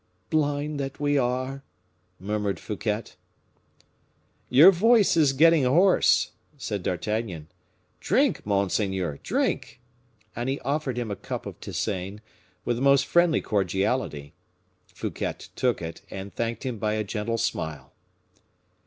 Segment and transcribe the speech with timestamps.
[0.31, 1.63] "Blind that we are!"
[2.19, 3.03] murmured Fouquet.
[4.49, 7.49] "Your voice is getting hoarse," said D'Artagnan;
[7.99, 9.79] "drink, monseigneur, drink!"
[10.35, 12.19] And he offered him a cup of tisane,
[12.65, 14.33] with the most friendly cordiality;
[14.87, 17.93] Fouquet took it, and thanked him by a gentle smile.